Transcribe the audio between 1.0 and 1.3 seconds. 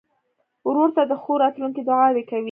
د